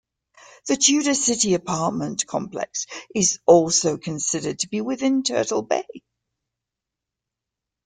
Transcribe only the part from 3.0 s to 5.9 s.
is also considered to be within Turtle Bay.